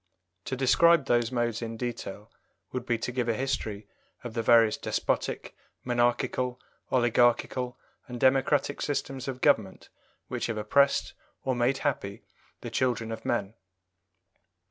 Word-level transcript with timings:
To 0.45 0.55
describe 0.55 1.05
those 1.05 1.31
modes 1.31 1.61
in 1.61 1.77
detail 1.77 2.31
would 2.71 2.87
be 2.87 2.97
to 2.97 3.11
give 3.11 3.29
a 3.29 3.35
history 3.35 3.87
of 4.23 4.33
the 4.33 4.41
various 4.41 4.75
despotic, 4.75 5.55
monarchical, 5.83 6.59
oligarchical, 6.89 7.77
and 8.07 8.19
democratic 8.19 8.81
systems 8.81 9.27
of 9.27 9.41
government 9.41 9.89
which 10.27 10.47
have 10.47 10.57
oppressed 10.57 11.13
or 11.43 11.53
made 11.53 11.77
happy 11.85 12.23
the 12.61 12.71
children 12.71 13.11
of 13.11 13.25
men. 13.25 13.53